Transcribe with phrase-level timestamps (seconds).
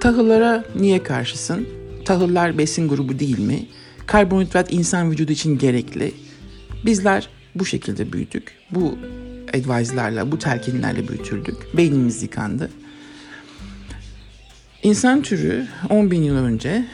[0.00, 1.68] Tahıllara niye karşısın?
[2.04, 3.66] Tahıllar besin grubu değil mi?
[4.06, 6.14] Karbonhidrat insan vücudu için gerekli.
[6.84, 8.52] Bizler bu şekilde büyüdük.
[8.70, 8.98] Bu
[9.48, 11.76] advice'larla, bu telkinlerle büyütüldük.
[11.76, 12.70] Beynimiz yıkandı.
[14.82, 16.84] İnsan türü 10 bin yıl önce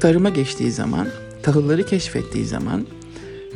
[0.00, 1.08] tarıma geçtiği zaman,
[1.42, 2.86] tahılları keşfettiği zaman,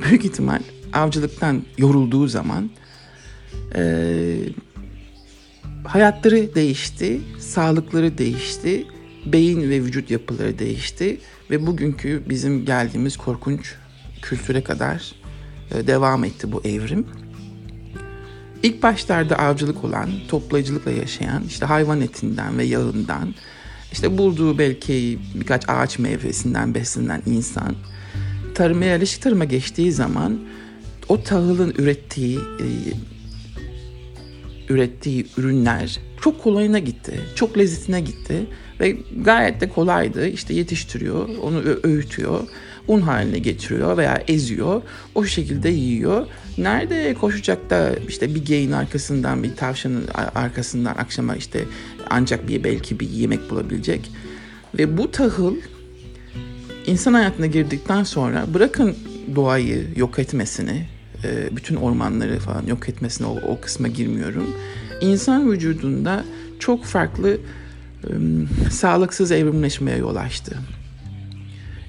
[0.03, 0.61] büyük ihtimal
[0.93, 2.71] avcılıktan yorulduğu zaman
[3.75, 4.37] e,
[5.85, 8.87] hayatları değişti, sağlıkları değişti,
[9.27, 11.21] beyin ve vücut yapıları değişti
[11.51, 13.75] ve bugünkü bizim geldiğimiz korkunç
[14.23, 15.13] kültüre kadar
[15.75, 17.07] e, devam etti bu evrim.
[18.63, 23.35] İlk başlarda avcılık olan, toplayıcılıkla yaşayan, işte hayvan etinden ve yağından,
[23.93, 27.77] işte bulduğu belki birkaç ağaç meyvesinden beslenen insan,
[28.55, 30.41] tarıma yerleşik tarıma geçtiği zaman
[31.09, 32.67] o tahılın ürettiği e,
[34.69, 38.47] ürettiği ürünler çok kolayına gitti, çok lezzetine gitti
[38.81, 40.29] ve gayet de kolaydı.
[40.29, 42.41] İşte yetiştiriyor, onu öğütüyor,
[42.89, 44.83] un haline getiriyor veya eziyor.
[45.15, 46.27] O şekilde yiyor.
[46.59, 51.65] Nerede koşacak da işte bir geyin arkasından, bir tavşanın arkasından akşama işte
[52.11, 54.11] ancak bir belki bir yemek bulabilecek.
[54.79, 55.57] Ve bu tahıl
[56.87, 58.97] insan hayatına girdikten sonra bırakın
[59.37, 60.87] doğayı yok etmesini,
[61.25, 64.47] e, bütün ormanları falan yok etmesine o, o kısma girmiyorum.
[65.01, 66.25] İnsan vücudunda
[66.59, 67.39] çok farklı
[68.71, 70.57] sağlıksız evrimleşmeye yol açtı.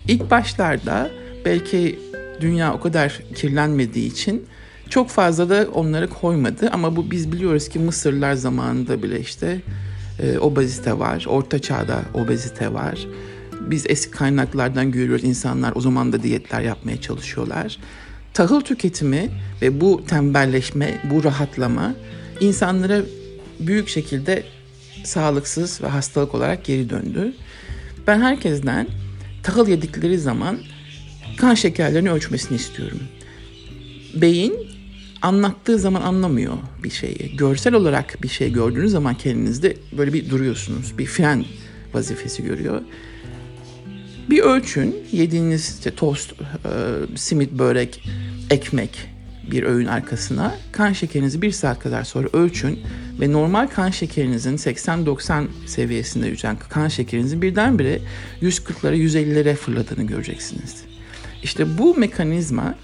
[0.07, 1.11] İlk başlarda
[1.45, 1.99] belki
[2.41, 4.45] dünya o kadar kirlenmediği için
[4.89, 9.61] çok fazla da onları koymadı ama bu biz biliyoruz ki Mısırlar zamanında bile işte
[10.19, 13.07] e, obezite var, orta çağda obezite var.
[13.61, 17.77] Biz eski kaynaklardan görüyoruz insanlar o zaman da diyetler yapmaya çalışıyorlar
[18.35, 19.29] tahıl tüketimi
[19.61, 21.95] ve bu tembelleşme, bu rahatlama
[22.39, 23.01] insanlara
[23.59, 24.43] büyük şekilde
[25.03, 27.33] sağlıksız ve hastalık olarak geri döndü.
[28.07, 28.87] Ben herkesten
[29.43, 30.57] tahıl yedikleri zaman
[31.37, 32.99] kan şekerlerini ölçmesini istiyorum.
[34.15, 34.67] Beyin
[35.21, 36.53] anlattığı zaman anlamıyor
[36.83, 37.37] bir şeyi.
[37.37, 40.97] Görsel olarak bir şey gördüğünüz zaman kendinizde böyle bir duruyorsunuz.
[40.97, 41.45] Bir fren
[41.93, 42.81] vazifesi görüyor.
[44.29, 46.37] Bir ölçün yediğiniz işte tost, e,
[47.15, 48.01] simit, börek,
[48.55, 49.09] ekmek
[49.51, 52.79] bir öğün arkasına kan şekerinizi bir saat kadar sonra ölçün
[53.19, 58.01] ve normal kan şekerinizin 80-90 seviyesinde yüzen kan şekerinizin birdenbire
[58.41, 60.83] 140'lara 150'lere fırladığını göreceksiniz.
[61.43, 62.75] İşte bu mekanizma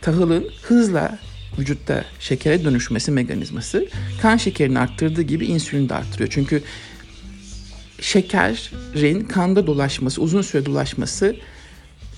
[0.00, 1.18] tahılın hızla
[1.58, 3.86] vücutta şekere dönüşmesi mekanizması
[4.22, 6.30] kan şekerini arttırdığı gibi insülini de arttırıyor.
[6.32, 6.62] Çünkü
[8.00, 11.36] şekerin kanda dolaşması, uzun süre dolaşması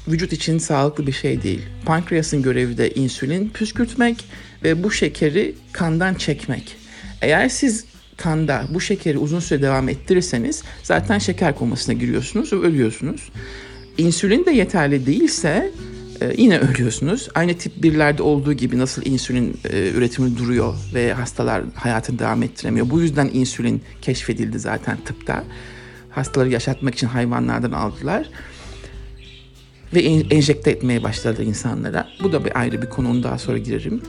[0.09, 1.63] vücut için sağlıklı bir şey değil.
[1.85, 4.25] Pankreasın görevi de insülin püskürtmek
[4.65, 6.77] ve bu şekeri kandan çekmek.
[7.23, 7.85] Eğer siz
[8.17, 13.31] kanda bu şekeri uzun süre devam ettirirseniz zaten şeker komasına giriyorsunuz ve ölüyorsunuz.
[13.99, 15.71] İnsülin de yeterli değilse
[16.21, 17.29] e, yine ölüyorsunuz.
[17.35, 22.91] Aynı tip birlerde olduğu gibi nasıl insülin e, üretimi duruyor ve hastalar hayatını devam ettiremiyor.
[22.91, 25.45] Bu yüzden insülin keşfedildi zaten tıpta.
[26.11, 28.29] Hastaları yaşatmak için hayvanlardan aldılar
[29.95, 30.01] ve
[30.31, 32.09] enjekte etmeye başladı insanlara.
[32.23, 34.03] Bu da bir ayrı bir konu, daha sonra girerim.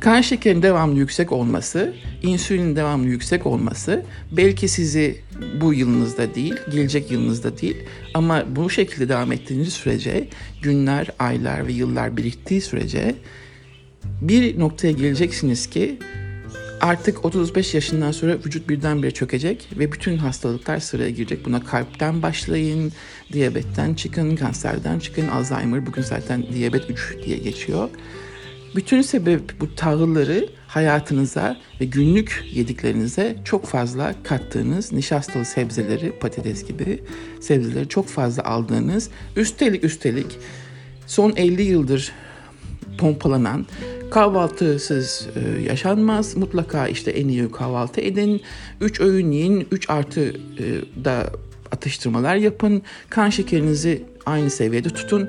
[0.00, 5.20] Kan şekerinin devamlı yüksek olması, insülinin devamlı yüksek olması belki sizi
[5.60, 7.76] bu yılınızda değil, gelecek yılınızda değil
[8.14, 10.28] ama bu şekilde devam ettiğiniz sürece
[10.62, 13.14] günler, aylar ve yıllar biriktiği sürece
[14.20, 15.98] bir noktaya geleceksiniz ki
[16.82, 21.44] artık 35 yaşından sonra vücut birdenbire çökecek ve bütün hastalıklar sıraya girecek.
[21.44, 22.92] Buna kalpten başlayın,
[23.32, 27.88] diyabetten çıkın, kanserden çıkın, Alzheimer bugün zaten diyabet 3 diye geçiyor.
[28.76, 37.02] Bütün sebep bu tahılları hayatınıza ve günlük yediklerinize çok fazla kattığınız nişastalı sebzeleri, patates gibi
[37.40, 40.38] sebzeleri çok fazla aldığınız, üstelik üstelik
[41.06, 42.12] son 50 yıldır
[42.98, 43.66] pompalanan
[44.12, 46.36] kahvaltısız e, yaşanmaz.
[46.36, 48.42] Mutlaka işte en iyi kahvaltı edin.
[48.80, 49.68] 3 öğün yiyin.
[49.70, 50.34] 3 artı e,
[51.04, 51.30] da
[51.70, 52.82] atıştırmalar yapın.
[53.10, 55.28] Kan şekerinizi aynı seviyede tutun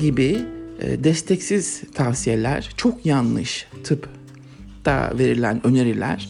[0.00, 0.38] gibi
[0.80, 6.28] e, desteksiz tavsiyeler çok yanlış tıpta verilen öneriler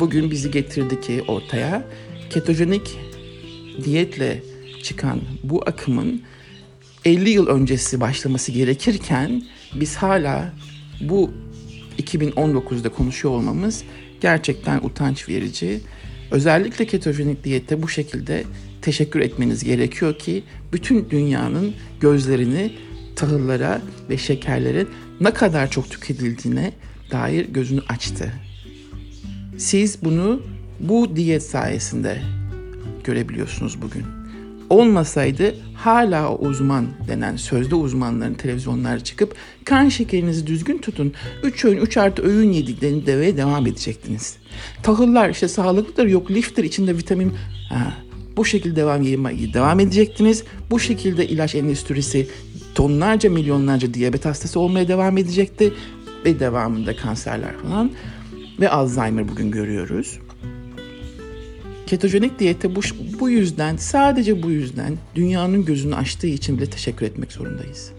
[0.00, 1.84] bugün bizi getirdi ki ortaya
[2.30, 2.98] ketojenik
[3.84, 4.42] diyetle
[4.82, 6.22] çıkan bu akımın
[7.04, 9.42] 50 yıl öncesi başlaması gerekirken
[9.74, 10.52] biz hala
[11.00, 11.30] bu
[11.98, 13.84] 2019'da konuşuyor olmamız
[14.20, 15.80] gerçekten utanç verici.
[16.30, 18.44] Özellikle ketojenik diyette bu şekilde
[18.82, 22.72] teşekkür etmeniz gerekiyor ki bütün dünyanın gözlerini
[23.16, 24.88] tahıllara ve şekerlerin
[25.20, 26.72] ne kadar çok tüketildiğine
[27.10, 28.32] dair gözünü açtı.
[29.58, 30.42] Siz bunu
[30.80, 32.22] bu diyet sayesinde
[33.04, 34.21] görebiliyorsunuz bugün.
[34.72, 39.34] Olmasaydı hala uzman denen sözde uzmanların televizyonlara çıkıp
[39.64, 41.12] kan şekerinizi düzgün tutun.
[41.42, 44.36] 3 öğün 3 artı öğün yediklerini demeye devam edecektiniz.
[44.82, 47.32] Tahıllar işte sağlıklıdır yok liftir içinde vitamin
[47.68, 47.92] ha,
[48.36, 50.44] bu şekilde devam yemeye devam edecektiniz.
[50.70, 52.28] Bu şekilde ilaç endüstrisi
[52.74, 55.72] tonlarca milyonlarca diyabet hastası olmaya devam edecekti.
[56.24, 57.90] Ve devamında kanserler falan
[58.60, 60.18] ve Alzheimer bugün görüyoruz.
[61.92, 62.80] Ketojenik diyete bu,
[63.20, 67.92] bu yüzden sadece bu yüzden dünyanın gözünü açtığı için bile teşekkür etmek zorundayız.